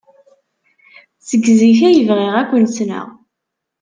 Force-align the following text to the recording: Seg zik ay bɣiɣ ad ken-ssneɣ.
Seg 1.27 1.43
zik 1.59 1.79
ay 1.89 1.99
bɣiɣ 2.07 2.33
ad 2.41 2.47
ken-ssneɣ. 2.49 3.07